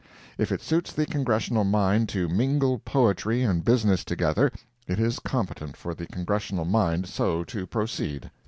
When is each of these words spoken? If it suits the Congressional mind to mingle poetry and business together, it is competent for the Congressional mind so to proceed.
If 0.39 0.51
it 0.51 0.63
suits 0.63 0.91
the 0.91 1.05
Congressional 1.05 1.63
mind 1.63 2.09
to 2.09 2.27
mingle 2.27 2.79
poetry 2.79 3.43
and 3.43 3.63
business 3.63 4.03
together, 4.03 4.51
it 4.87 4.99
is 4.99 5.19
competent 5.19 5.77
for 5.77 5.93
the 5.93 6.07
Congressional 6.07 6.65
mind 6.65 7.05
so 7.07 7.43
to 7.43 7.67
proceed. 7.67 8.31